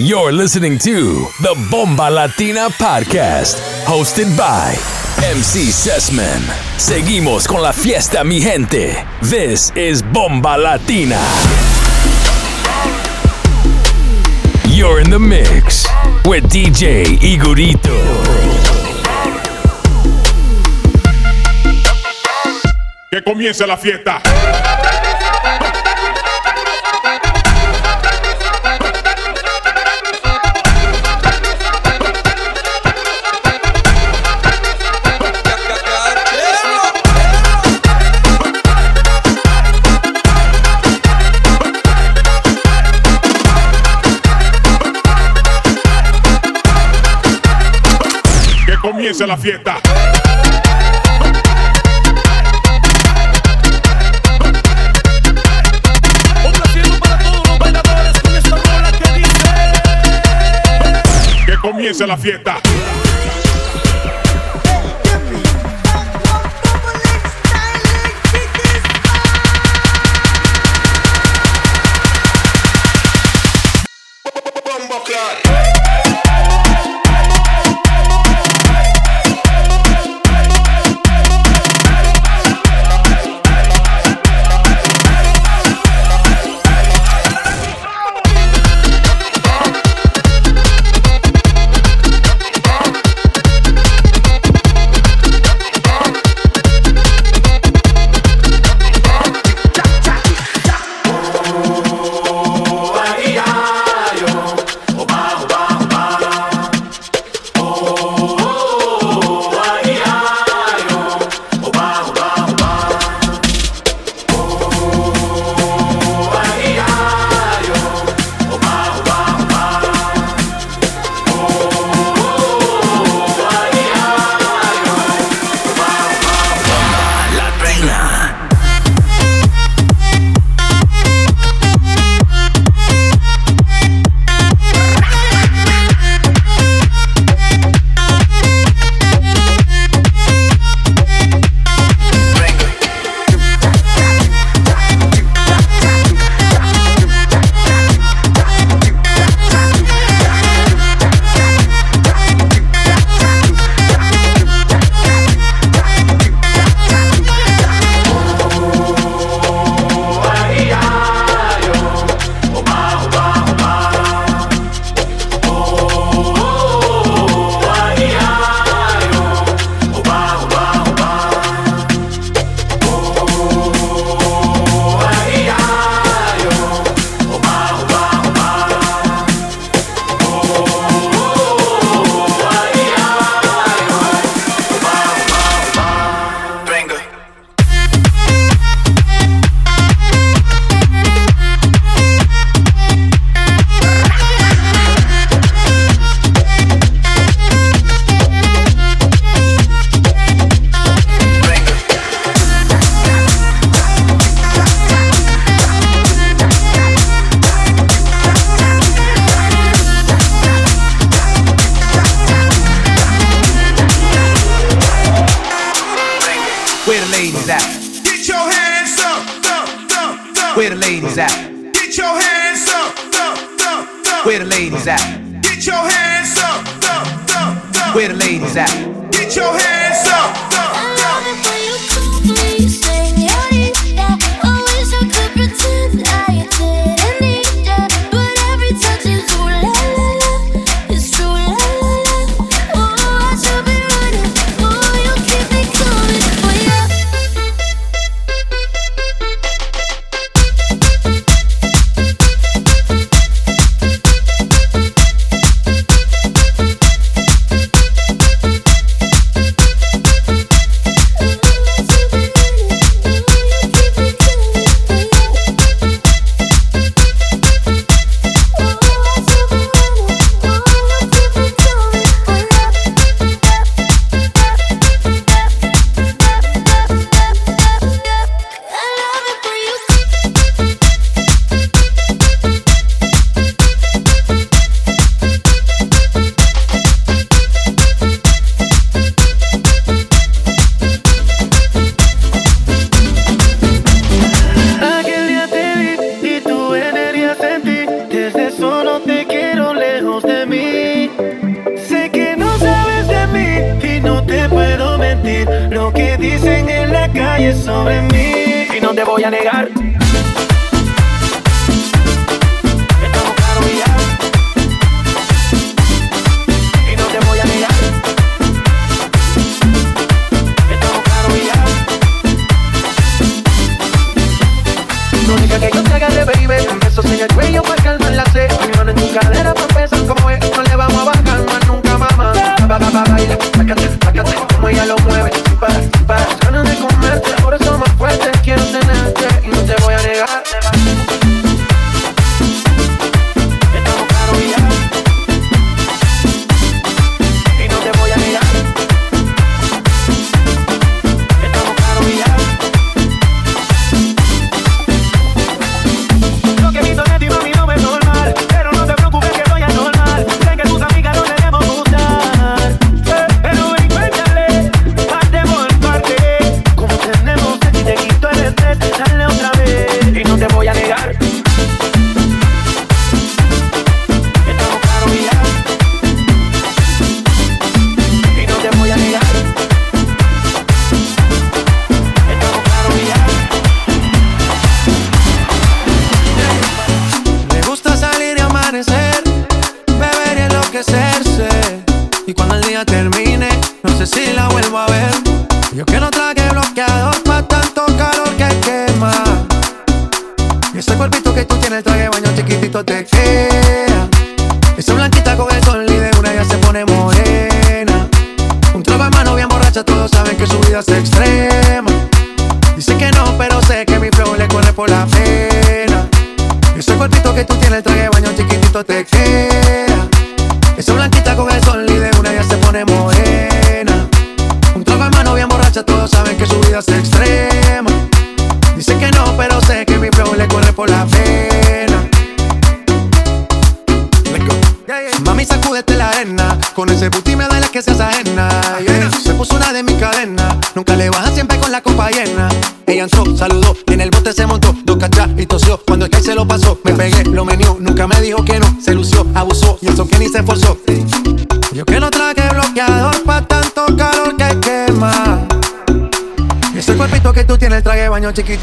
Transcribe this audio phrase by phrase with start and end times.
[0.00, 4.76] You're listening to the Bomba Latina Podcast, hosted by
[5.26, 6.40] MC Sessman.
[6.78, 8.94] Seguimos con la fiesta, mi gente.
[9.22, 11.18] This is Bomba Latina.
[14.68, 15.84] You're in the mix
[16.24, 17.98] with DJ Igorito.
[23.10, 24.22] Que comience la fiesta.
[49.18, 49.80] Que comience la fiesta.
[56.40, 59.32] Complaciendo para todos los bailadores con esta rola que dice
[61.46, 62.60] Que comience la fiesta.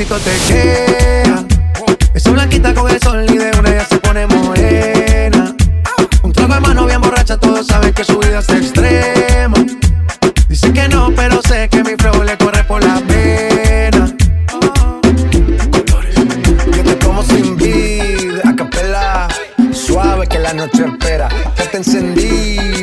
[0.04, 1.24] te.
[2.14, 5.56] Esa blanquita con el sol y de una ya se pone morena.
[6.22, 9.56] Un trago de mano bien borracha, todos saben que su vida es extrema.
[10.50, 14.14] Dicen que no, pero sé que mi flow le corre por la pena.
[15.72, 16.16] Colores,
[16.74, 19.28] que te como sin vida, a capela.
[19.72, 22.75] Suave que la noche espera, ya te encendí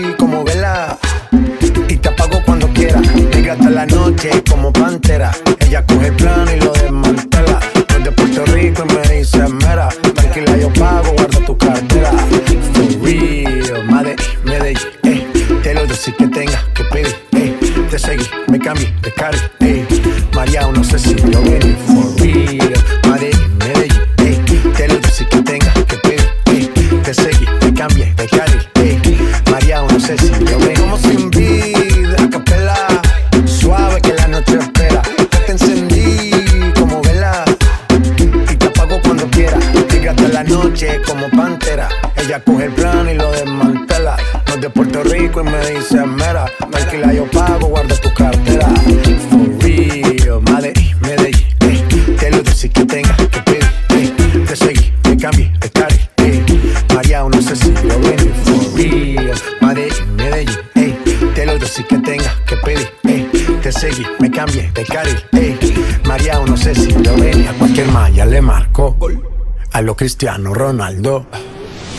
[69.93, 71.27] lo Cristiano Ronaldo.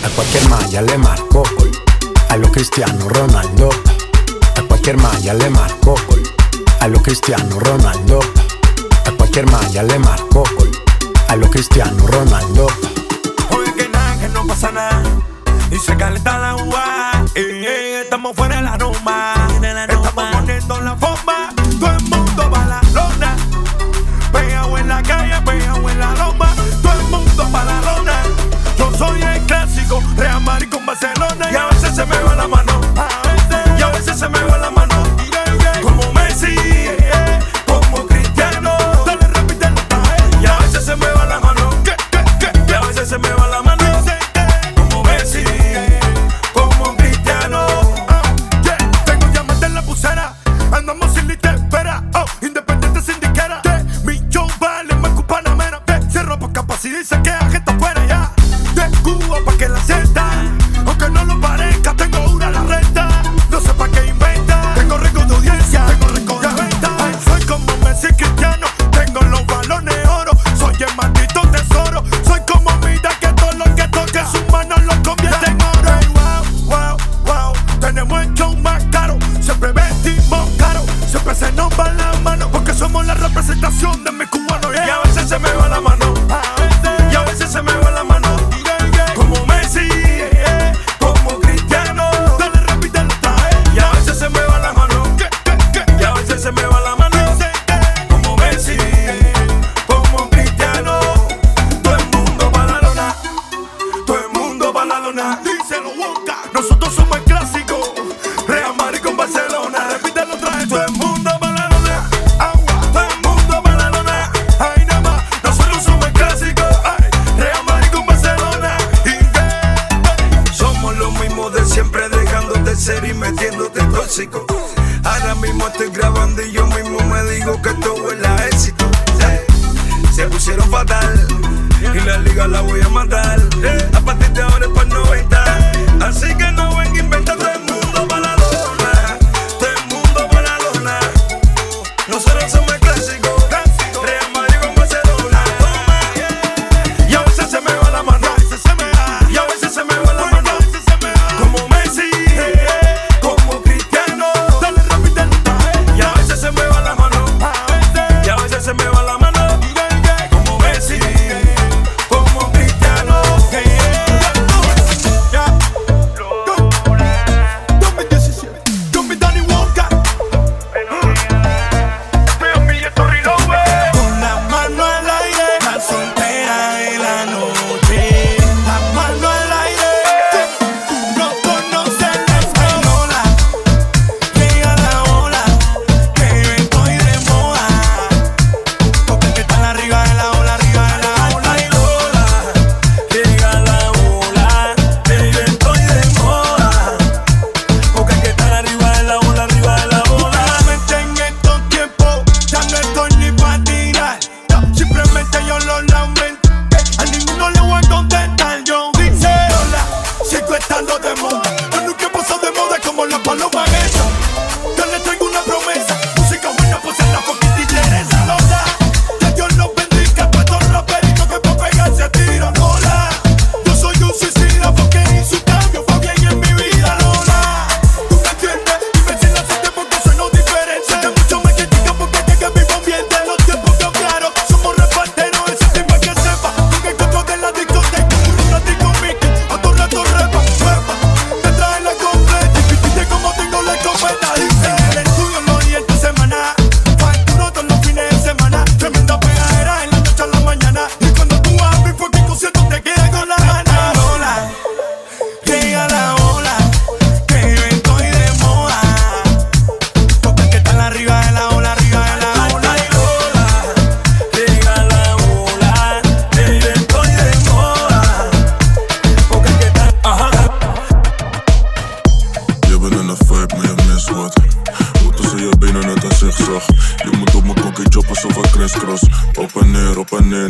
[0.04, 1.44] A cualquier malla le marco.
[2.30, 3.70] A lo Cristiano Ronaldo.
[4.58, 5.94] A cualquier malla le marco.
[6.80, 8.20] A lo Cristiano Ronaldo.
[9.06, 10.44] A cualquier malla le marco.
[11.28, 12.66] A lo Cristiano Ronaldo.
[13.52, 15.04] Oye que nada, que no pasa nada.
[15.70, 16.56] Y se calenta la
[17.36, 19.33] eh, eh, estamos fuera de la norma.
[31.04, 32.63] Y a veces se me va la mano.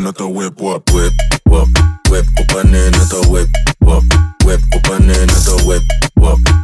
[0.08, 0.90] Op en neer, net een whip, wap.
[0.90, 1.68] Whip, wap,
[2.10, 4.04] whip, op en neer, net een whip, wap.
[4.46, 5.84] Whip, op en neer, net een whip,
[6.14, 6.63] wap.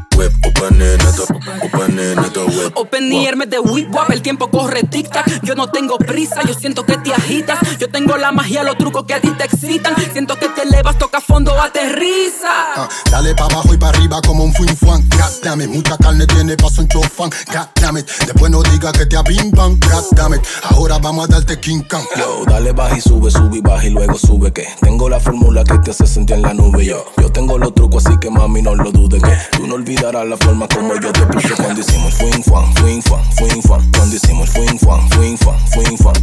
[2.75, 3.25] Open wap.
[3.25, 5.42] air de whip wap, el tiempo corre tic tac.
[5.44, 7.60] Yo no tengo prisa, yo siento que te agitas.
[7.78, 9.96] Yo tengo la magia, los trucos que a ti te excitan.
[10.12, 12.50] Siento que te elevas, toca fondo, aterriza.
[12.75, 15.08] Ah, dale pa' abajo y pa' arriba como un fuin fuan.
[15.10, 17.30] God damn it, mucha carne tiene paso un chofán.
[17.48, 19.80] God damn it, después no diga que te abimban.
[19.80, 22.06] God damn it, ahora vamos a darte King Kong.
[22.18, 25.63] Yo, dale baja y sube, sube y baja y luego sube que tengo la fórmula
[25.63, 26.86] que te hace sentir en la nube.
[26.86, 30.28] Yo, yo tengo los trucos así que mami no lo dudes que tú no olvidarás
[30.28, 34.15] la forma como yo te puse cuando hicimos fuin fuan, fuin fuan, fuin fuan, cuando
[34.15, 35.58] hicimos fuin fuan, fuin fuan,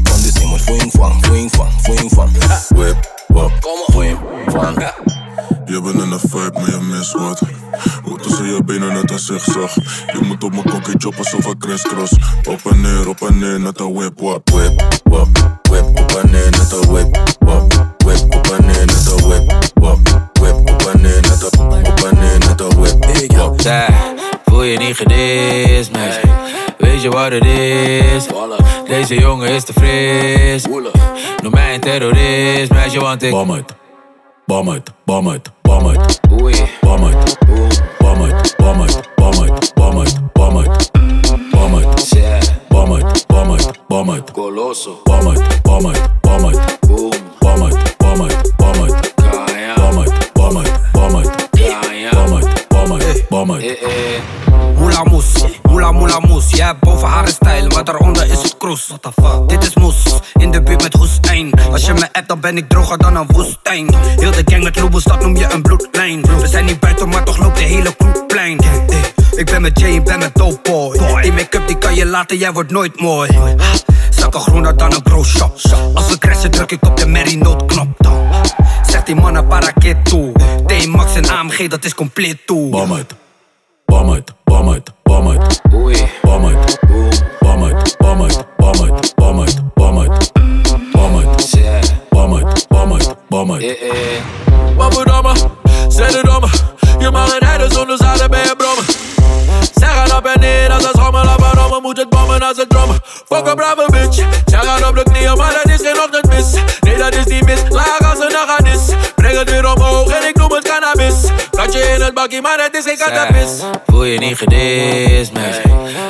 [0.05, 2.33] cuando hicimos fuin fuan, fuin fuan.
[2.75, 2.97] Whip,
[4.51, 4.75] fuan.
[5.67, 7.41] Je bent in een vibe, maar je mist wat.
[8.03, 9.75] Hoe tussen je benen net een zigzag.
[9.75, 12.13] Je moet op mijn kokkie choppen alsof ik crisscross.
[12.49, 14.51] Op en neer, op en neer, net een whip, wap.
[14.51, 17.95] Whip, wap, whip, op en neer, net een whip, wap.
[17.99, 19.99] Whip, op en neer, net een whip, wap.
[20.33, 23.61] Whip, op en neer, net een, op en neer, net een whip, wap.
[23.61, 24.06] Zij,
[24.57, 26.21] word je niet gedist, meisje.
[26.79, 28.27] Weet je wat het is?
[28.87, 30.67] Deze jongen is te fris.
[31.43, 33.31] Noem mij een terrorist, meisje, want ik.
[33.31, 33.75] Bom het,
[34.47, 36.21] bom het, bom het, bom het.
[36.43, 36.55] Oei.
[36.81, 37.39] Bom het,
[37.99, 40.91] bom het, bom het, bom het, bom het, bom het.
[41.51, 44.31] Bom het, bom het, bom het, bom het.
[44.31, 45.01] Coloso.
[45.05, 46.79] Bom het, bom het, bom het.
[46.81, 47.11] Boom.
[47.39, 49.15] Bom het, bom het, bom het.
[49.17, 51.49] Bom het, bom het, bom het.
[52.11, 54.36] Bom het, bom het, bom het.
[54.97, 55.11] Eh, eh.
[55.11, 56.51] Moela moes, moela moela moes.
[56.51, 58.87] Jij hebt boven haar een stijl, maar daaronder is het kroes.
[58.87, 59.49] What the fuck?
[59.49, 60.03] Dit is moes,
[60.35, 61.53] in de buurt met Hoestijn.
[61.73, 63.95] Als je me appt, dan ben ik droger dan een woestijn.
[63.95, 66.21] Heel de gang met Lobos, dat noem je een bloedlijn.
[66.41, 68.59] We zijn niet buiten, maar toch loopt de hele crew plein.
[68.59, 71.23] Eh, Ik ben met Jay, ik ben met Dope Boy.
[71.23, 73.31] Die make-up die kan je laten, jij wordt nooit mooi.
[74.11, 75.59] Zak blinken groener dan een grow shop.
[75.95, 78.29] Als we crashen druk ik op de Mary noodknop dan.
[78.87, 79.73] Zegt die mannen para
[80.03, 80.33] toe.
[80.67, 82.97] T-Max en AMG dat is compleet toe.
[83.87, 85.63] Bommet, bommet, памет.
[85.73, 85.97] Уй.
[86.23, 86.79] Памет.
[86.83, 87.11] Бум.
[87.41, 89.65] bommet, bommet, bommet, bommet.
[89.77, 90.29] Bommet,
[90.93, 93.17] bommet, bommet, bommet.
[93.29, 93.79] памет.
[94.77, 95.35] Babbeldamme,
[95.89, 96.49] zet het domme.
[96.99, 98.85] Je mag het rijden zonder zaden bij je brommen.
[99.75, 101.81] Zij gaat op en neer als een schommel op een rommel.
[101.81, 102.99] Moet het bommen als een drummer.
[103.03, 104.17] Fuck een brave bitch.
[104.47, 106.55] Zij gaat op de knieën, maar dat is geen ochtendmis.
[112.29, 113.63] talkie, maar het is geen cannabis.
[113.87, 115.43] Voel je niet gedis, man.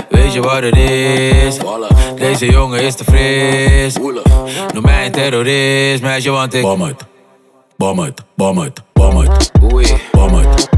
[0.08, 1.58] Weet je wat het is?
[2.14, 3.94] Deze jongen is te fris.
[4.75, 6.62] Noem mij een terrorist, meisje, want ik.
[6.62, 7.04] Bom het,
[7.76, 9.50] bom het, bom het, bom het.
[9.61, 10.68] Bom het, bom het,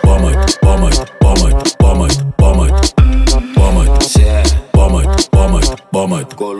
[0.00, 2.94] bom het, bom het, bom het, bom het, bom het.
[4.72, 6.56] Bom het, bom het, bom het, bom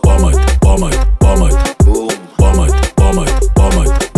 [0.00, 1.76] Bom het, bom het, bom het.
[1.84, 2.08] Boom.
[2.36, 4.11] Bom het, bom het, bom het.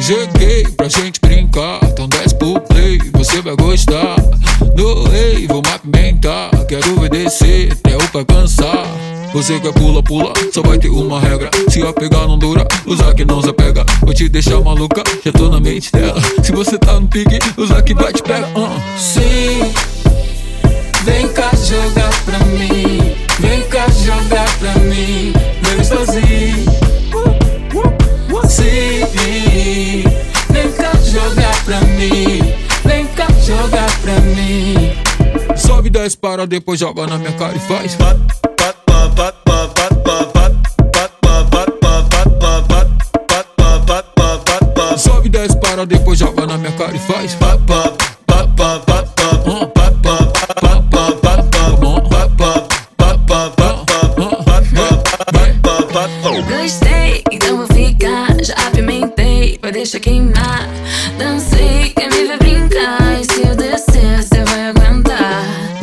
[0.00, 4.16] Cheguei pra gente brincar, então desce pro play, você vai gostar.
[4.76, 8.86] No rei, vou movimentar, quero ver descer até o pra cansar.
[9.32, 11.50] Você quer pula, pula, só vai ter uma regra.
[11.68, 13.84] Se a pegar não dura, usar que não se pega.
[14.02, 16.20] Vou te deixar maluca, já tô na mente dela.
[16.42, 18.46] Se você tá no pique, usar que vai te pega.
[18.58, 18.80] Uh.
[18.98, 19.72] Sim,
[21.04, 23.14] vem cá jogar pra mim.
[23.38, 25.32] Vem cá jogar pra mim.
[25.62, 26.21] Meu gostosinho.
[32.02, 32.54] ali.
[32.84, 34.92] Vem cá jogar pra mim.
[35.56, 37.94] Sobe, dez para, depois joga na minha cara e faz.
[37.94, 38.16] Pat,
[38.56, 40.52] pat, pat, pat, pat, pat, pat, pat.
[44.98, 47.36] Sobe, desce, para, depois joga na minha cara e faz.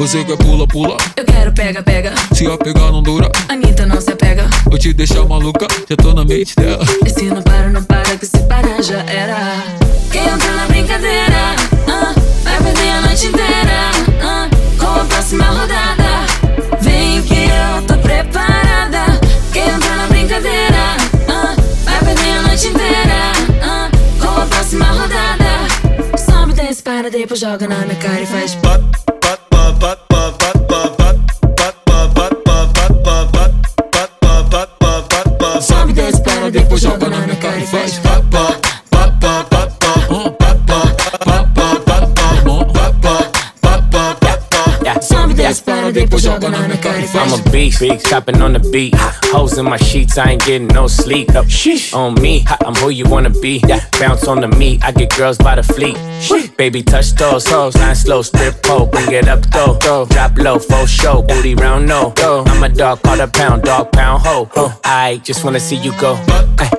[0.10, 0.98] Você quer pula, pula.
[1.16, 2.12] Eu quero pega, pega.
[2.34, 4.50] Se a pegar não dura, Anitta não se apega.
[4.66, 6.84] vou te deixar maluca, já tô na mente dela.
[7.06, 9.64] E se não para, não para, que se parar já era.
[10.12, 11.56] Quem entra na brincadeira,
[11.88, 13.92] ah, vai perder a noite inteira.
[14.24, 16.26] ah, com a próxima rodada,
[16.82, 19.22] vem que eu tô preparada.
[19.54, 23.32] Quem entra na brincadeira, ah, vai perder a noite inteira.
[23.62, 28.52] ah, com a próxima rodada, sobe, desce, para, depois joga na minha cara e faz.
[28.54, 28.99] Sobe
[47.32, 48.96] I'm a beast, chopping on the beat.
[48.96, 51.28] Hoes in my sheets, I ain't getting no sleep.
[51.28, 51.94] Sheesh.
[51.94, 53.62] On me, I'm who you wanna be.
[54.00, 55.96] Bounce on the meat, I get girls by the fleet.
[56.58, 59.78] Baby, touch those hoes, line slow, strip pole, bring it up, go.
[60.08, 62.14] Drop low, full show, booty round, no.
[62.16, 62.44] Go.
[62.48, 64.50] I'm a dog, call a pound, dog pound, ho.
[64.84, 66.16] I just wanna see you go.
[66.58, 66.79] Ay.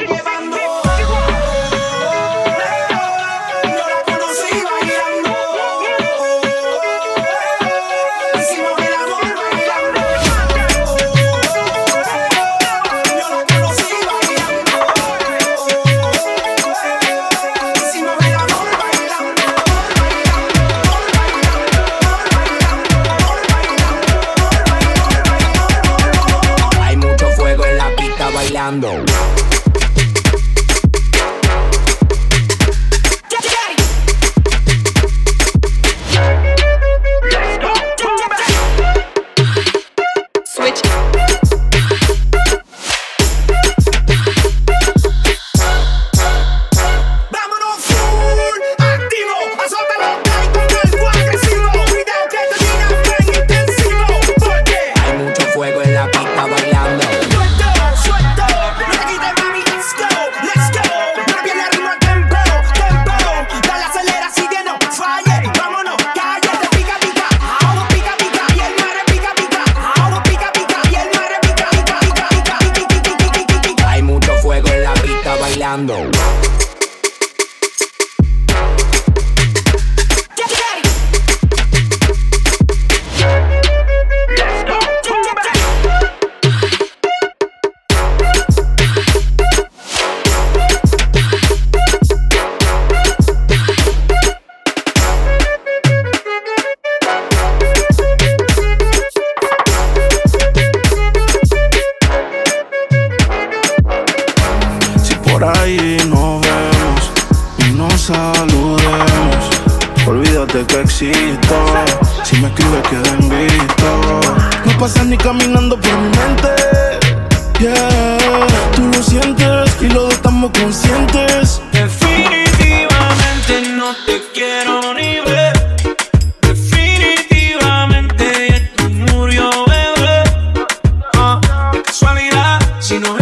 [132.91, 133.20] si no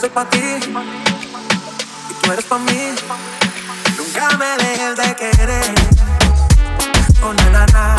[0.00, 2.94] soy pa' ti y tú eres pa' mí.
[3.98, 5.74] Nunca me dejes de querer.
[7.22, 7.96] Oh, na, na,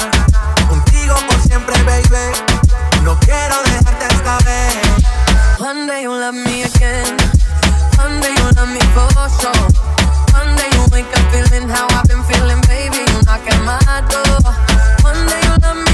[0.67, 2.25] Contigo por siempre, baby.
[3.03, 4.81] No quiero dejarte esta vez.
[5.59, 7.17] One day you love me again.
[7.97, 9.67] One day you love me for sure.
[10.33, 13.01] One day you wake up feeling how I've been feeling, baby.
[13.11, 14.53] You knock at my door.
[15.03, 15.90] One day you love me.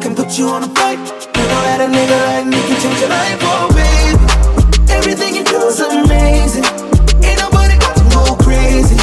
[0.00, 0.98] can put you on a flight.
[0.98, 4.92] You know that a nigga like me can change your life, oh baby.
[4.94, 6.66] Everything you do is amazing.
[7.26, 8.94] Ain't nobody got to go crazy.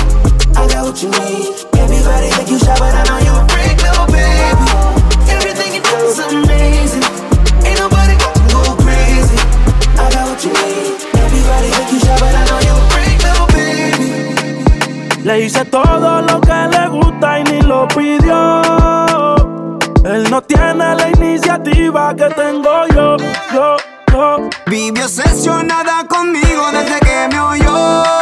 [0.55, 1.51] I got what you need.
[1.75, 4.67] Everybody think you shy, but I know you a freak, little baby.
[5.35, 7.03] Everything you do is amazing.
[7.67, 9.37] Ain't nobody got to go crazy.
[9.99, 10.95] I got what you need.
[11.11, 14.07] Everybody think you shy, but I know you a freak, little baby.
[15.27, 18.84] Le hice todo lo que le gusta y ni lo pidió
[20.47, 23.17] tiene la iniciativa que tengo yo,
[23.53, 23.77] yo,
[24.11, 24.49] yo.
[24.67, 28.14] Vive obsesionada conmigo desde que me oyó.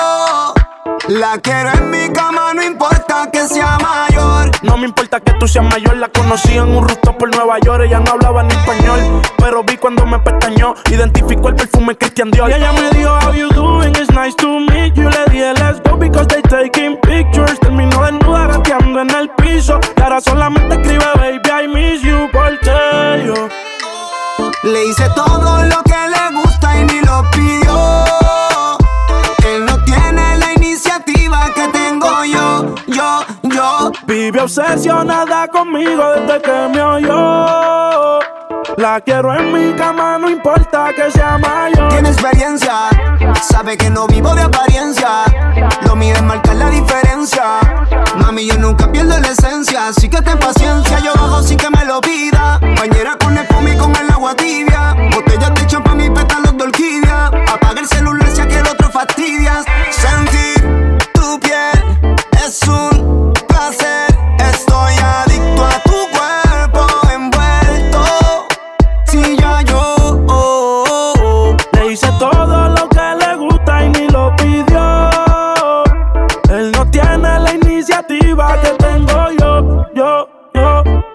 [1.13, 4.49] La quiero en mi cama, no importa que sea mayor.
[4.63, 7.83] No me importa que tú seas mayor, la conocí en un rooftop por Nueva York.
[7.85, 10.73] Ella no hablaba ni español, pero vi cuando me pestañó.
[10.89, 12.49] Identificó el perfume Christian Dior.
[12.49, 13.89] Y ella me dijo, How you doing?
[13.89, 15.07] It's nice to meet you.
[15.07, 17.59] Le dije, Let's go because they taking pictures.
[17.59, 19.79] Terminó desnuda gateando en el piso.
[19.95, 23.49] Y ahora solamente escribe, Baby, I miss you, porque yo.
[24.63, 26.22] Le hice todo lo que le
[34.05, 38.19] Vive obsesionada conmigo desde que me oyó.
[38.77, 41.89] La quiero en mi cama, no importa que sea mayor.
[41.89, 42.89] Tiene experiencia,
[43.41, 45.25] sabe que no vivo de apariencia.
[45.85, 47.59] Lo mío es marcar la diferencia.
[48.17, 50.99] Mami, yo nunca pierdo la esencia, así que ten paciencia.
[50.99, 52.59] Yo bajo sin que me lo pida.
[52.77, 54.95] Bañera con el y con el agua tibia.
[55.13, 57.27] Botellas de champán y pétalos de orquídea.
[57.27, 59.65] Apaga el celular si aquel otro fastidias.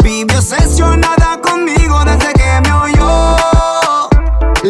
[0.09, 3.37] Vive obsesionada conmigo desde que me oyó.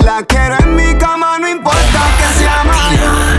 [0.04, 3.36] La quiero en mi cama, no importa que sea mala.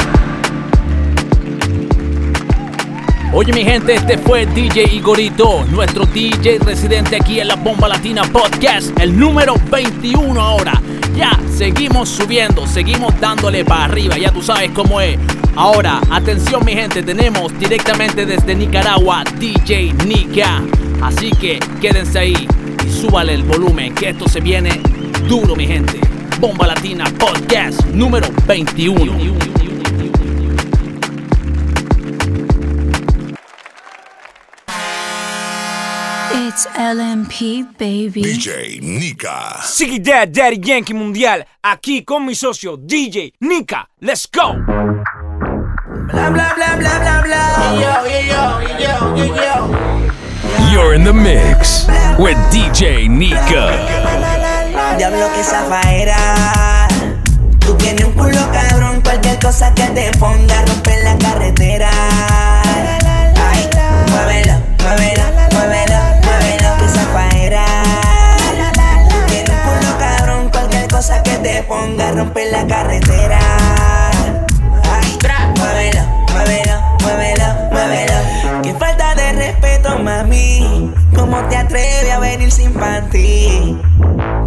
[3.33, 8.21] Oye mi gente, este fue DJ Igorito, nuestro DJ residente aquí en la Bomba Latina
[8.23, 10.81] Podcast, el número 21 ahora.
[11.17, 15.19] Ya, seguimos subiendo, seguimos dándole para arriba, ya tú sabes cómo es.
[15.55, 20.61] Ahora, atención mi gente, tenemos directamente desde Nicaragua DJ Nika.
[21.01, 22.47] Así que quédense ahí
[22.85, 24.81] y súbale el volumen, que esto se viene
[25.27, 25.99] duro mi gente.
[26.39, 29.59] Bomba Latina Podcast número 21.
[36.31, 38.21] It's LMP, baby.
[38.21, 39.61] DJ Nika.
[39.61, 43.87] Siggy Dad, Daddy Yankee Mundial, aquí con mi socio DJ Nika.
[43.99, 44.55] Let's go.
[46.11, 47.43] Bla bla bla bla bla bla.
[47.77, 50.71] Yo, yo, yo, yo, yo.
[50.71, 51.85] You're in the mix
[52.17, 53.77] with DJ Nika.
[54.97, 56.87] Diablo que zafaera.
[57.59, 61.91] Tú tienes un culo cabrón, cualquier cosa que te ponga romper la carretera.
[63.51, 63.69] Ay,
[64.09, 67.65] muévelo, muévelo, muévelo, muévelo que zafaera.
[69.09, 73.58] Tú tienes un culo cabrón, cualquier cosa que te ponga romper la carretera.
[80.09, 80.91] Mami.
[81.15, 83.77] ¿Cómo te atreves a venir sin panty?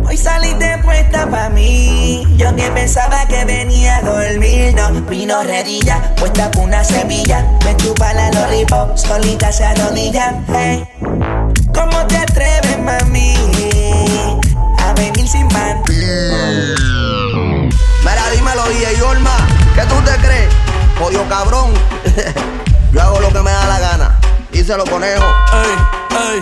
[0.09, 2.25] Hoy saliste puesta pa' mí.
[2.37, 7.47] Yo que pensaba que venía a dormir, no vino redilla, puesta con una semilla.
[7.65, 10.35] Me chupa la lollipop, solita se arrodilla.
[10.49, 10.85] Hey.
[11.73, 13.35] ¿Cómo te atreves, mami?
[14.79, 15.93] A venir sin panty.
[18.05, 19.37] Mira, dímelo, DJ Olma,
[19.77, 20.53] ¿qué tú te crees?
[20.99, 21.73] Jodido cabrón.
[22.93, 24.32] Yo hago lo que me da la gana.
[24.53, 25.25] Y se lo conejo.
[25.53, 26.41] Ey, ey.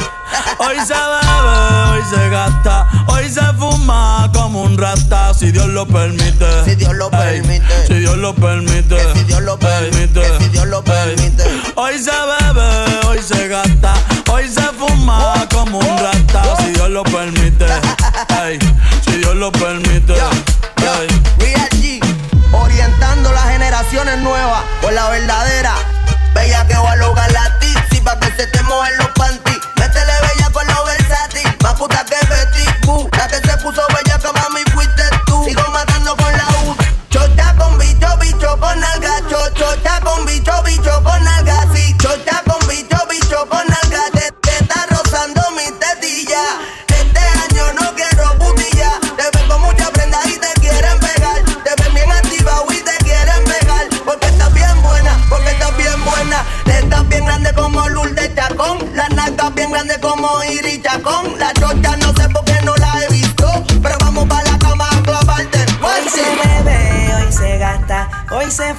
[0.59, 5.87] Hoy se bebe, hoy se gasta, hoy se fuma como un rata, si Dios lo
[5.87, 6.65] permite.
[6.65, 7.87] Si Dios lo permite.
[7.87, 8.97] Si Dios lo permite.
[9.15, 10.39] si Dios lo permite.
[10.39, 11.45] si Dios lo permite.
[11.77, 13.95] Hoy se bebe, hoy se gasta,
[14.31, 17.67] hoy se fuma como un rata, si Dios lo permite.
[18.45, 18.59] Ey,
[19.05, 20.15] si Dios lo permite.
[20.15, 21.09] Ey.
[21.39, 22.01] Real G,
[22.53, 25.75] orientando las generaciones nuevas con la verdadera.
[31.81, 32.30] Put that there.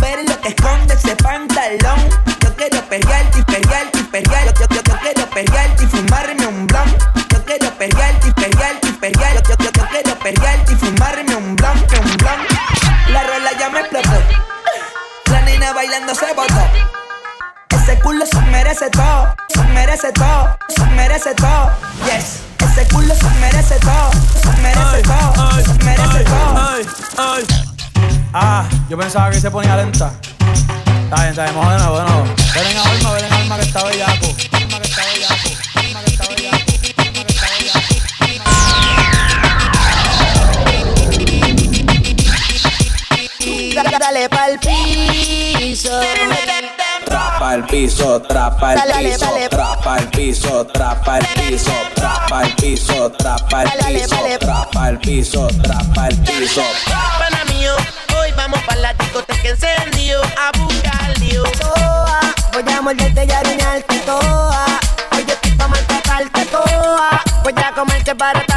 [0.00, 2.00] Ver lo que esconde ese pantalón.
[2.40, 4.60] Yo quiero perrearte y perrearte y perrearte.
[4.60, 6.96] Yo, yo, yo quiero perrearte y fumarme un blon.
[7.30, 8.92] Yo quiero perrearte y perrearte y.
[8.92, 12.40] Yo, yo, yo quiero perrearte y fumarme un blon, un blon.
[13.12, 14.22] La rola ya me explotó.
[15.30, 16.54] La nena bailando se botó.
[17.70, 21.70] Ese culo se merece todo, se merece todo, se merece todo.
[22.04, 24.10] Yes, ese culo se merece todo,
[28.88, 30.12] yo pensaba que se ponía lenta.
[31.04, 32.24] Está bien, está bien, vamos de nuevo, de nuevo.
[32.54, 34.26] Ven en alma, ven en alma que está bellaco.
[34.52, 37.88] Alma que está bellaco, alma que está bellaco, alma que está bellaco.
[43.98, 46.00] Dale pa'l piso.
[47.04, 49.48] Trapa el piso, trapa el Dale, piso, dale.
[49.48, 54.98] trapa el piso, trapa el piso, trapa el piso, trapa el Dale, piso, trapa el
[54.98, 56.62] piso, trapa el piso.
[58.50, 61.42] Vamos para la discoteca encendido a buscar lío.
[61.60, 62.20] Toa,
[62.54, 64.64] voy a morderte y arruinarte toa.
[65.12, 67.22] Hoy yo estoy pa' maltratarte toa.
[67.42, 68.47] Voy a comerte para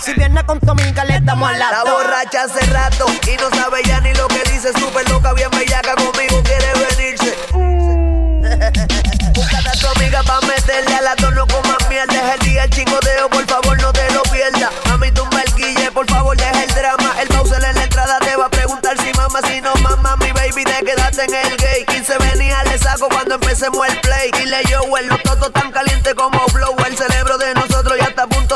[0.00, 4.00] Si viene con Tomica, le damos a la borracha hace rato y no sabe ya
[4.00, 4.72] ni lo que dice.
[4.72, 7.36] Súper loca, bien bellaca, conmigo quiere venirse.
[9.32, 12.12] Búscate a tu amiga pa' meterle a la torno con más mierda.
[12.12, 14.72] Deja el día el chingoteo, por favor, no te lo pierdas.
[14.86, 17.14] Mami, tumba el guille, por favor, deja el drama.
[17.20, 20.32] El Bowser en la entrada te va a preguntar si mamá, si no mamá, mi
[20.32, 21.84] baby, te quedaste en el gay.
[21.86, 24.32] 15 venía, le saco cuando empecemos el play.
[24.32, 27.25] Dile yo, el los totos tan caliente como blow, el cerebro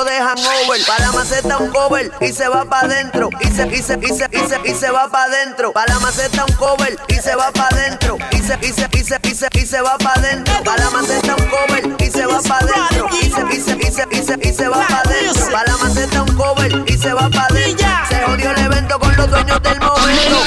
[0.01, 0.81] punto de hangover.
[0.87, 3.29] Para la maceta un cover y se va para adentro.
[3.41, 5.73] Y se, y se, y se, y se, y se va para adentro.
[5.73, 8.19] Para la maceta un cover y se va para adentro.
[8.33, 10.55] Y se, y se, y se, y se, y se va para adentro.
[10.65, 13.09] Para la maceta un cover y se va para adentro.
[13.21, 15.51] Y se, y se, y se, y se, y se va para adentro.
[15.51, 17.89] Para la maceta un cover y se va para adentro.
[18.09, 20.41] Se jodió el evento con los dueños del momento.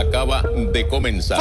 [0.00, 1.38] Acaba de comenzar.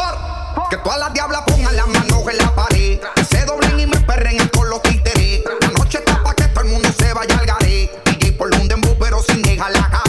[0.70, 3.00] Que todas las diablas pongan las manos en la pared.
[3.16, 5.42] Que se doblen y me perren con los títeres.
[5.62, 7.90] La noche está pa' que todo el mundo se vaya al garé.
[8.06, 10.09] DJ por un dembow pero sin dejarla caer.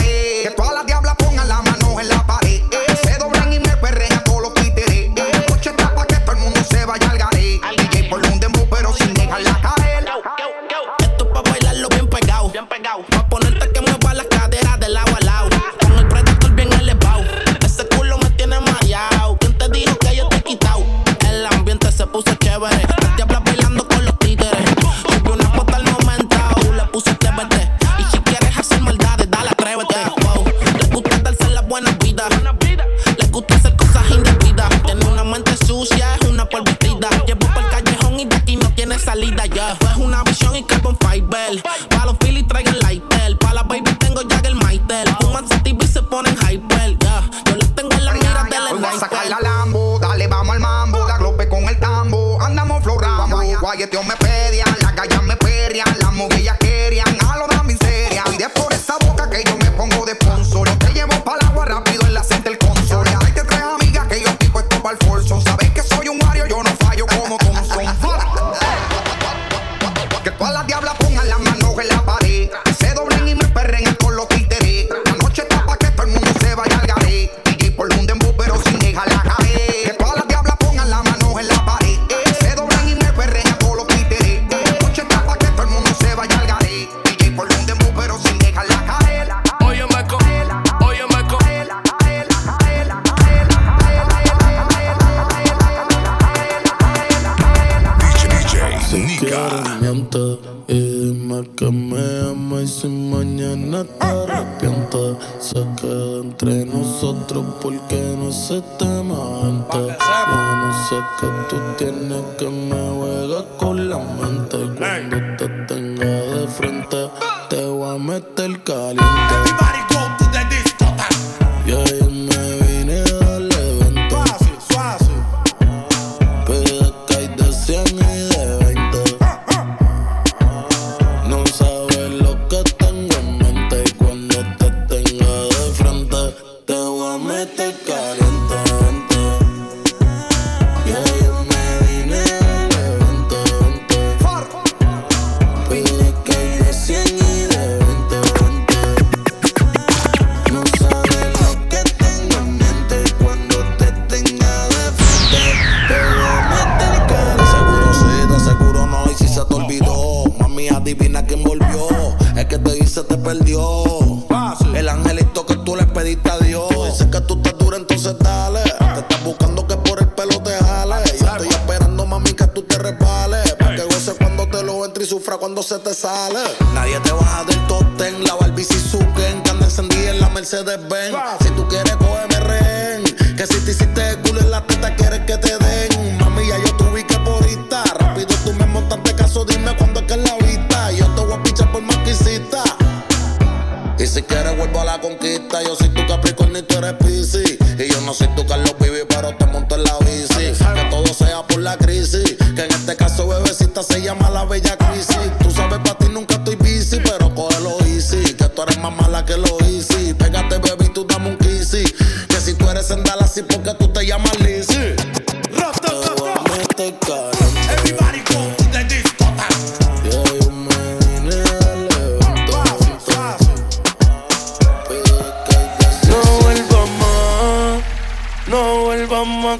[103.55, 110.95] mañana te arrepientes Se queda entre nosotros porque no se te mente Yo no sé
[111.19, 114.57] que tú tienes que me juegas con la mente.
[114.77, 117.09] Cuando te tenga de frente
[117.49, 119.00] te voy a meter caliente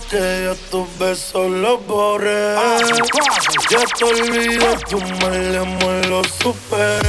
[0.09, 2.55] que yo tus besos los borré.
[3.70, 6.99] Ya te olvidé, tu mal amor lo superé.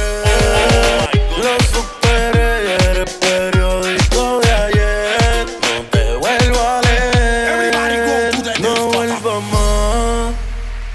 [1.41, 5.45] Lo superé y eres periódico de ayer.
[5.61, 8.59] No te vuelvo a leer.
[8.59, 10.33] No vuelvas más,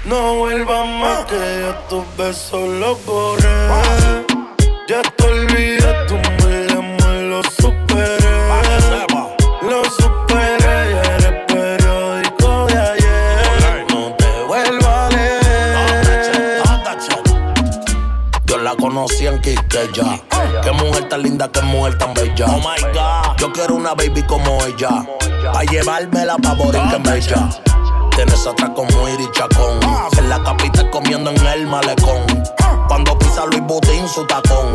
[0.05, 4.08] no vuelvas más que yo tus besos los borré.
[18.99, 20.21] Yo la conocí en Quisqueya.
[20.61, 22.47] Qué mujer tan linda, qué mujer tan bella.
[22.47, 23.37] Oh my God.
[23.37, 25.05] Yo quiero una baby como ella.
[25.53, 27.49] Pa' llevármela pa' Borinquen en bella.
[28.15, 29.79] Tienes atrás como Iri Chacón.
[30.17, 32.25] En la capital comiendo en el malecón.
[32.87, 34.73] Cuando pisa Luis Butín su tacón.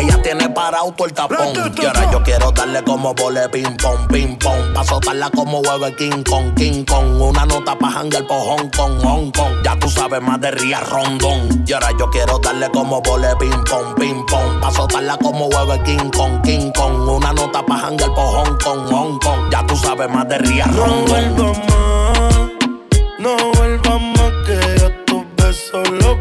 [0.00, 1.52] Ella tiene para auto el tapón.
[1.76, 4.72] Y ahora yo quiero darle como vole ping pong, ping pong.
[4.74, 7.20] Pa' soltarla como huevo de King Kong, King Kong.
[7.20, 9.62] Una nota pa' hangar por Hong Kong, Hong Kong.
[9.62, 11.64] Ya tú sabes más de Ría Rondón.
[11.66, 14.60] Y ahora yo quiero darle como vole ping pong, ping pong.
[14.62, 17.06] Pa' soltarla como huevo de King Kong, King Kong.
[17.06, 19.50] Una nota pa' hangar por Hong Kong, Hong Kong.
[19.50, 21.06] Ya tú sabes más de Ría No Rondón.
[21.08, 22.50] vuelvas más,
[23.18, 26.16] no vuelvas más que yo tus besos los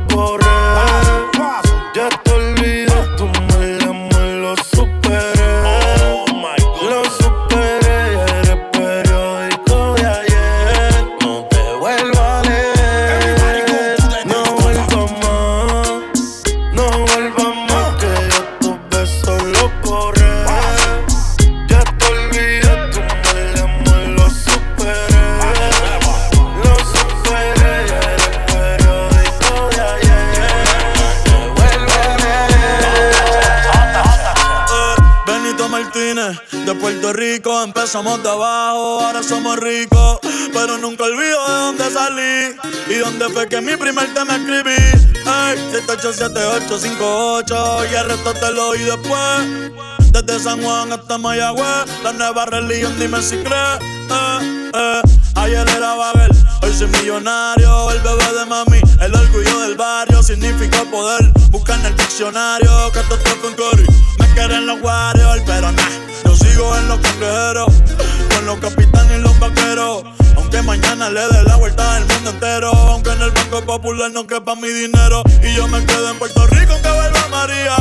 [36.70, 40.20] de Puerto Rico, empezamos de abajo, ahora somos ricos.
[40.54, 42.56] Pero nunca olvido de dónde salí
[42.88, 44.76] y dónde fue que mi primer tema escribí.
[44.76, 49.72] Ey, 787858 y el resto te lo oí después.
[50.12, 53.80] Desde San Juan hasta Mayagüez, la nueva religión, dime si crees.
[54.12, 55.02] Eh, eh.
[55.36, 57.91] Ayer era Babel, hoy soy millonario.
[57.91, 61.32] El bebé de mami, el orgullo del barrio, significa poder.
[61.51, 63.86] Busca en el diccionario que esto es con Curry.
[64.20, 65.84] Me quieren los Warriors, pero nah,
[66.26, 67.74] yo sigo en los cangrejeros.
[68.34, 70.03] Con los capitanes y los vaqueros.
[70.36, 72.72] Aunque mañana le dé la vuelta al mundo entero.
[72.72, 75.24] Aunque en el Banco Popular no quepa mi dinero.
[75.43, 77.76] Y yo me quedo en Puerto Rico que vuelva María.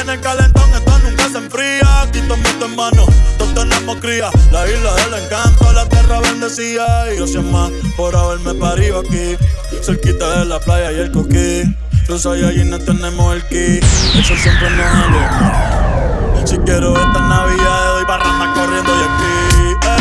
[0.00, 2.08] En el calentón esto nunca se enfría.
[2.12, 4.30] Todo meto en mano, todos tenemos cría.
[4.50, 7.12] La isla del encanto, la tierra bendecida.
[7.12, 9.36] Y gracias más por haberme parido aquí.
[9.82, 11.76] Cerquita de la playa y el coquí.
[12.08, 13.80] Los Saiyajines tenemos el ki.
[14.18, 16.46] Eso siempre nos aleja.
[16.46, 19.34] Si quiero esta navidad, doy barrama corriendo y aquí.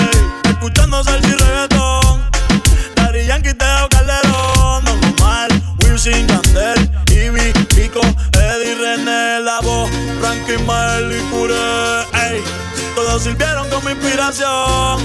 [0.02, 2.30] Ey, escuchando salsa y reggaetón.
[2.96, 5.50] Daddy Yankee, Teo Calderón, Don Omar,
[5.84, 6.26] Wilson,
[10.70, 12.44] Mael y Puré.
[12.96, 15.00] Todos sirvieron como inspiración.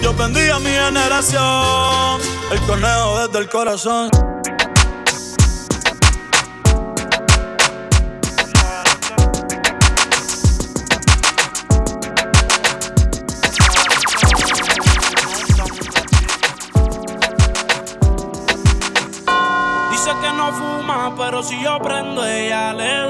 [0.00, 2.20] Yo bendiga a mi generación.
[2.52, 4.10] El conejo desde el corazón.
[19.90, 23.09] Dice que no fuma, pero si yo prendo, ella le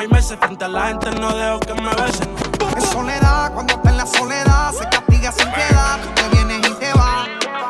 [0.01, 0.37] hay meses.
[0.39, 2.29] Frente a la gente no dejo que me besen.
[2.75, 5.99] En soledad, cuando está en la soledad, se castiga sin piedad.
[6.01, 7.27] Tú te vienes y te vas.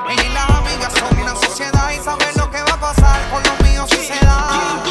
[0.09, 3.43] Ella y las amigas son una sociedad y saben lo que va a pasar con
[3.43, 4.81] los míos si se da.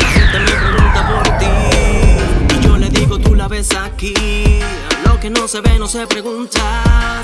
[0.00, 4.60] La gente me pregunta por ti y yo le digo tú la ves aquí.
[5.04, 6.60] Lo que no se ve no se pregunta.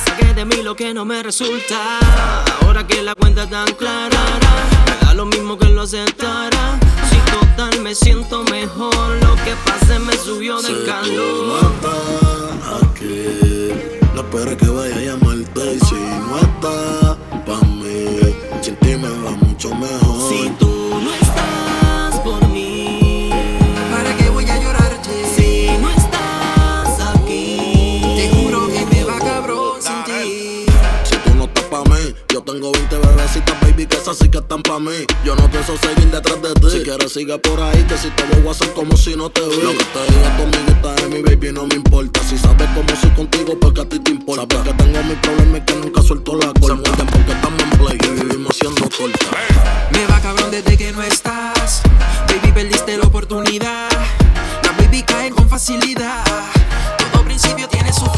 [0.05, 2.01] Saqué de mí lo que no me resulta.
[2.63, 4.19] Ahora que la cuenta es tan clara,
[4.87, 6.81] me da lo mismo que lo aceptara.
[7.35, 11.73] Total me siento mejor, lo que pase me subió de calor.
[12.81, 13.71] Aquí
[14.15, 17.17] no esperes que vaya a llamarte y si no está
[17.47, 20.29] pa' mí, sin ti me va mucho mejor.
[20.29, 20.71] Si tú
[21.03, 21.64] no estás
[32.55, 35.05] tengo 20 bebecitas, baby, que esas sí que están pa' mí.
[35.25, 36.71] Yo no pienso seguir detrás de ti.
[36.71, 39.41] Si quieres, sigue por ahí, que si te voy a hacer como si no te
[39.41, 39.63] vi.
[39.63, 42.21] Lo que te diga tu amiguita es mi baby, no me importa.
[42.23, 44.57] Si sabes cómo soy contigo, porque a ti te importa.
[44.57, 46.67] Sabes que tengo mis problemas y que nunca suelto la corta.
[46.67, 49.27] Se muerden porque estamos en play y vivimos haciendo torta.
[49.91, 51.83] Me va cabrón desde que no estás.
[52.29, 53.91] Baby, perdiste la oportunidad.
[54.63, 56.25] La baby cae con facilidad.
[57.11, 58.15] Todo principio tiene su A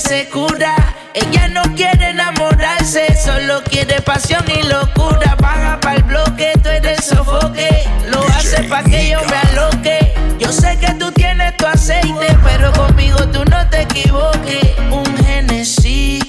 [0.00, 0.74] se cura.
[1.14, 5.36] Ella no quiere enamorarse, solo quiere pasión y locura.
[5.40, 7.88] Baja pa'l bloque, tú eres sofoque.
[8.10, 10.14] Lo hace pa' que yo me aloque.
[10.38, 14.72] Yo sé que tú tienes tu aceite, pero conmigo tú no te equivoques.
[14.90, 16.25] Un Genesis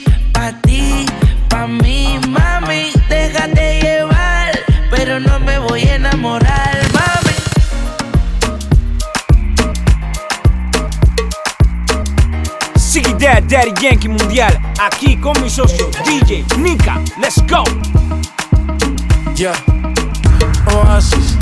[13.19, 17.01] Dad, Daddy Yankee Mundial, aquí con mi socio DJ Nika.
[17.19, 17.63] Let's go.
[19.35, 19.53] Yeah,
[20.73, 21.35] Oasis.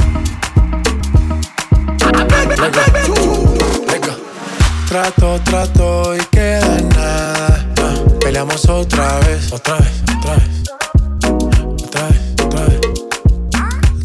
[4.87, 7.65] Trato, trato y queda nada.
[7.81, 10.63] Ah, Peleamos otra vez, otra vez, otra vez.
[11.83, 12.79] Otra vez, otra vez.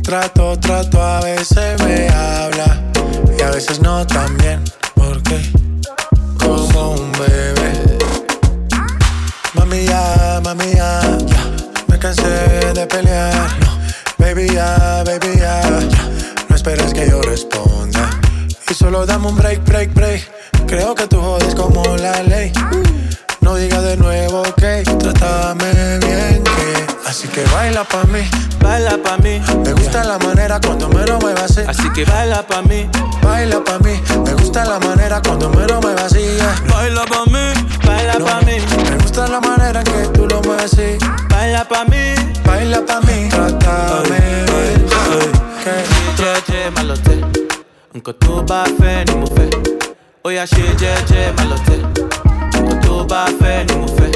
[0.03, 2.83] Trato, trato, a veces me habla
[3.39, 4.64] y a veces no también.
[4.95, 5.41] ¿Por qué?
[6.39, 7.10] Como un
[12.11, 13.33] cansé de pelear.
[13.61, 13.79] No,
[14.19, 15.61] baby ya, baby ya.
[16.49, 18.11] No esperes que yo responda.
[18.69, 20.29] Y solo dame un break, break, break.
[20.67, 22.53] Creo que tú jodes como la ley.
[23.41, 28.21] No digas de nuevo que trátame bien que Así que baila pa' mí,
[28.61, 32.47] baila pa' mí Me gusta la manera cuando me lo muevas así Así que baila
[32.47, 32.89] pa' mí,
[33.23, 36.37] baila pa' mí Me gusta la manera cuando me lo muevas así
[36.69, 38.59] Baila pa' mí, baila pa' mí
[38.91, 42.14] Me gusta la manera en que tú lo mueves así Baila pa' mí,
[42.46, 43.28] baila pa' mí.
[43.28, 44.86] Trátame bien
[46.16, 47.18] Jeje malote
[47.94, 49.51] Nko tó bá fẹ́ ni mo fẹ́
[50.24, 51.76] Ó yá ṣe jẹ́jẹ́ malote
[52.55, 54.12] Nko tó bá fẹ́ ni mo fẹ́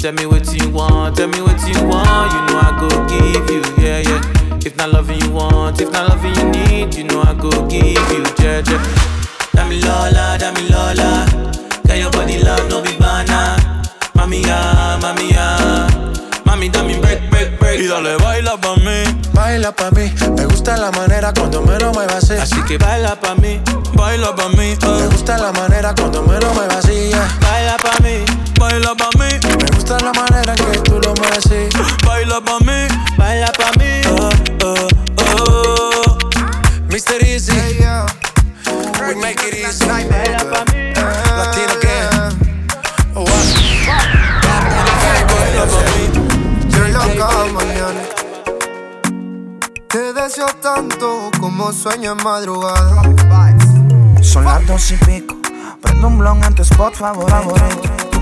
[0.00, 2.32] Tell me what you want, tell me what you want.
[2.34, 4.66] You know I go give you, yeah, yeah.
[4.66, 7.84] If not loving you want, if not loving you need You know I go give
[8.10, 8.76] you, jeje
[9.54, 11.26] Dami Lola, Dami Lola.
[11.86, 13.76] Get your body love, no be banana
[14.20, 15.88] Mami, ah, mami, ah
[16.44, 19.02] Mami, dame break, break, break Y dale, baila pa' mí
[19.32, 23.16] Baila pa' mí Me gusta la manera cuando me lo muevas así Así que baila
[23.16, 23.60] pa' mí,
[23.94, 27.28] baila pa' mí Me gusta la manera cuando me lo muevas así yeah.
[27.40, 28.24] baila pa' mí
[28.60, 29.30] baila pa' mí.
[29.58, 31.48] Me gusta la manera en que tú lo mueves
[32.04, 34.02] Baila pa' mí, baila pa' mí.
[34.10, 34.28] Oh,
[34.64, 36.18] oh, oh.
[36.90, 37.22] Mr.
[37.24, 37.52] Easy,
[39.00, 39.86] we make it easy.
[39.86, 40.69] Baila pa' mí.
[50.30, 53.02] Deseo tanto como sueño en madrugada.
[54.22, 55.34] Son las dos y pico.
[55.82, 57.52] Prendo un blon en tu spot favorito.
[58.12, 58.20] Tú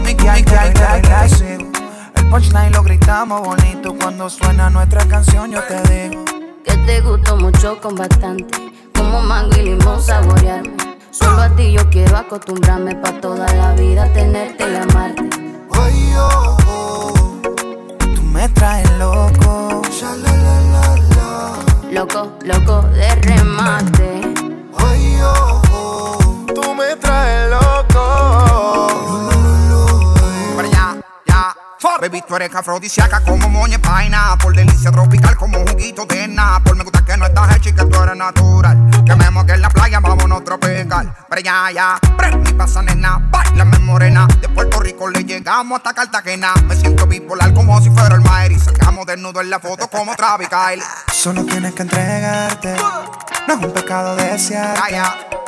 [1.28, 1.70] sigo.
[2.14, 3.94] El punchline lo gritamos bonito.
[4.00, 6.24] Cuando suena nuestra canción, yo te digo.
[6.64, 8.72] Que te gustó mucho con bastante.
[8.96, 10.76] Como mango y limón saborearme.
[11.10, 15.28] Solo a ti yo quiero acostumbrarme pa' toda la vida tenerte y amarte.
[15.72, 17.12] Ay, oh, oh.
[17.98, 19.82] Tú me traes loco.
[21.90, 24.20] Loco, loco de remate.
[32.08, 34.34] Baby, tú eres afrodisíaca como moña paina.
[34.40, 36.34] Por delicia tropical como juguito de
[36.64, 39.04] Por Me gusta que no estás hecha y que tú eres natural.
[39.04, 41.14] Que me moque en la playa, vámonos tropical.
[41.28, 41.98] Allá, ya.
[42.16, 43.18] Prende y pasa, nena.
[43.30, 44.26] Bailame morena.
[44.40, 46.54] De Puerto Rico le llegamos hasta Cartagena.
[46.66, 48.52] Me siento bipolar como si fuera el Maer.
[48.52, 50.82] Y sacamos desnudo en la foto como Travis Kyle.
[51.12, 52.74] Solo tienes que entregarte.
[53.46, 55.47] No es un pecado desearte.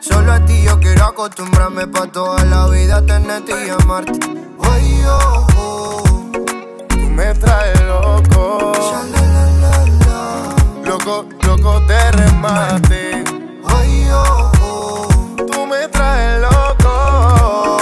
[0.00, 4.18] Solo a ti yo quiero acostumbrarme pa' toda la vida tenerte y amarte.
[4.62, 6.02] Ay, oh, oh.
[6.88, 8.72] Tú me traes loco.
[10.84, 13.24] Loco, loco de remate.
[13.66, 15.08] Ay, oh, oh.
[15.36, 17.76] Tú me traes loco.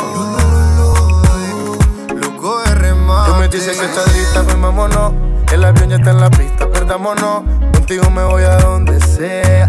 [2.17, 3.33] Loco de remate.
[3.33, 5.13] Tú me dices que estás lista, pues vámonos.
[5.53, 7.45] El avión ya está en la pista, perdámonos.
[7.73, 9.69] Contigo me voy a donde sea.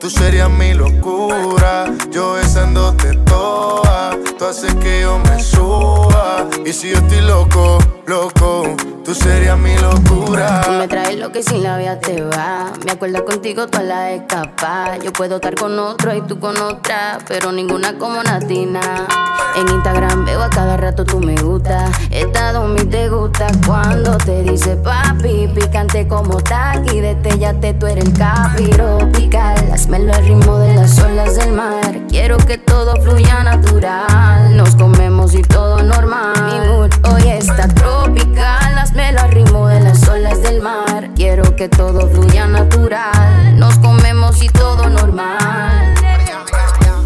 [0.00, 1.84] tú serías mi locura.
[2.10, 6.48] Yo besándote toa, tú haces que yo me suba.
[6.64, 7.78] Y si yo estoy loco,
[8.10, 8.64] loco,
[9.04, 10.62] tú serías mi locura.
[10.62, 12.72] Tú me traes lo que sin la vida te va.
[12.84, 14.98] Me acuerdo contigo toda la escapa.
[14.98, 19.06] Yo puedo estar con otro y tú con otra, pero ninguna como Natina.
[19.54, 21.88] En Instagram veo a cada rato tú me gusta.
[22.10, 25.48] Estado mi te gusta cuando te dice papi.
[25.54, 29.72] Picante como taqui, destellate, tú eres el capiro pical.
[29.72, 32.00] Hazmelo al ritmo de las olas del mar.
[32.08, 34.56] Quiero que todo fluya natural.
[34.56, 36.34] Nos comemos y todo normal.
[36.44, 37.68] Mi mood hoy está
[38.14, 38.78] tropical.
[38.78, 41.10] Hazmelo al ritmo de las olas del mar.
[41.14, 43.58] Quiero que todo fluya natural.
[43.58, 45.94] Nos comemos y todo normal.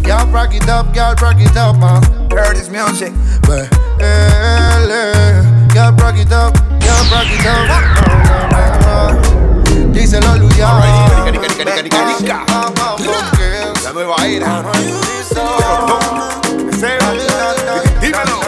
[0.03, 2.01] Y'all rock it up, y'all rock it up, man.
[2.31, 3.11] Heard this music.
[3.47, 3.67] Well,
[5.73, 7.65] y'all rock it up, y'all rock it up.
[9.91, 10.69] Díselo, Luya.
[13.83, 14.63] La nueva era.
[18.01, 18.44] Dímelo.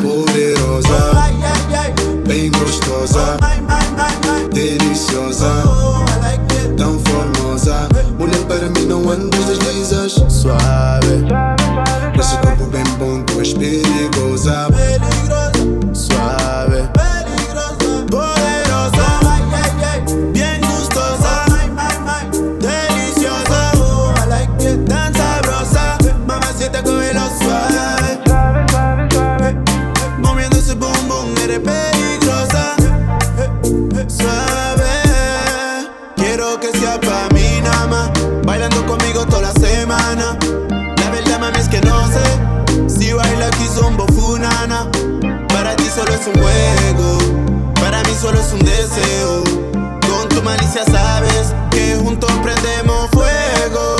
[0.00, 1.12] Poderosa,
[2.24, 3.36] bem gostosa,
[4.52, 5.64] deliciosa,
[6.76, 7.88] tão formosa.
[8.16, 11.24] Mulher para mim não andas deslizas, suave.
[12.18, 14.17] Esse corpo bem bom, tu és perigosa,
[46.20, 47.18] es un juego,
[47.80, 49.44] para mí solo es un deseo.
[50.08, 53.96] Con tu malicia sabes que juntos prendemos fuego.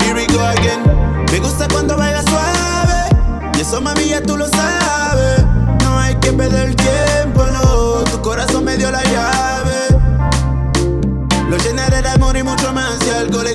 [0.00, 0.82] Here we go again.
[1.30, 5.44] Me gusta cuando baila suave, y eso mami ya tú lo sabes.
[5.82, 8.04] No hay que perder tiempo, no.
[8.10, 9.98] Tu corazón me dio la llave.
[11.48, 13.53] Lo llenaré de amor y mucho más y alcohol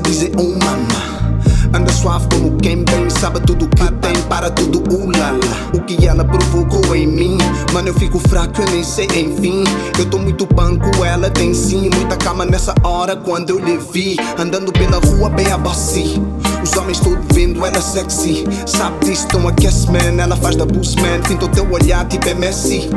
[0.00, 1.16] dizem dizer um mama.
[1.74, 5.38] Anda suave como quem bem sabe tudo que tem para tudo o lala.
[5.74, 7.38] O que ela provocou em mim,
[7.72, 9.64] mano eu fico fraco eu nem sei enfim.
[9.98, 14.16] Eu tô muito banco, ela tem sim muita calma nessa hora quando eu lhe vi
[14.38, 16.20] andando pela rua bem abassi.
[16.62, 18.44] Os homens estão vendo, ela é sexy.
[18.66, 20.20] Sabe disso, tão aqui man.
[20.20, 22.90] Ela faz da Bullsman, pinta o teu olhar tipo Messi.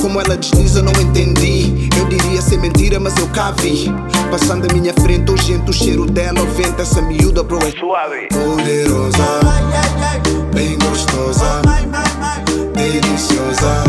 [0.00, 1.88] Como ela desliza, não entendi.
[1.98, 3.92] Eu diria ser mentira, mas eu cá vi.
[4.30, 7.70] Passando a minha frente, hoje gente, o cheiro dela, o vento, essa miúda, bro, é
[7.70, 8.28] suave.
[8.28, 9.40] Poderosa,
[10.52, 11.62] bem gostosa,
[12.74, 13.85] deliciosa.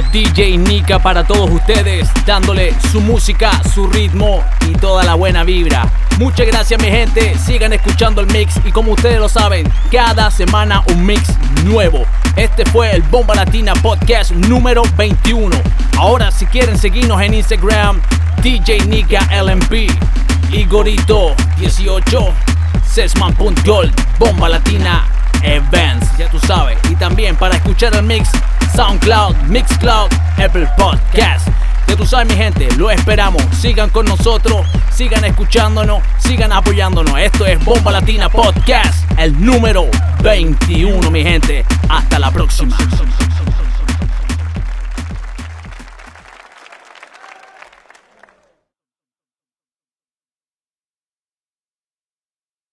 [0.00, 5.86] DJ Nika para todos ustedes, dándole su música, su ritmo y toda la buena vibra.
[6.18, 10.82] Muchas gracias mi gente, sigan escuchando el mix y como ustedes lo saben, cada semana
[10.86, 11.24] un mix
[11.64, 12.06] nuevo.
[12.36, 15.54] Este fue el Bomba Latina Podcast número 21.
[15.98, 18.00] Ahora si quieren seguirnos en Instagram,
[18.42, 19.90] DJ Nika LMP,
[20.52, 22.28] Igorito 18,
[22.86, 25.06] Sesman.gold, Bomba Latina
[25.42, 26.78] Events, ya tú sabes.
[26.90, 28.30] Y también para escuchar el mix
[28.74, 31.48] SoundCloud, Mixcloud, Apple Podcast.
[31.86, 33.42] Ya tú sabes, mi gente, lo esperamos.
[33.52, 37.18] Sigan con nosotros, sigan escuchándonos, sigan apoyándonos.
[37.18, 39.86] Esto es Bomba Latina Podcast, el número
[40.22, 41.64] 21, mi gente.
[41.88, 42.76] Hasta la próxima.